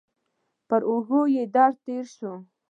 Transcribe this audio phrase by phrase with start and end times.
[0.67, 2.33] پر اوږه یې درد تېر شو.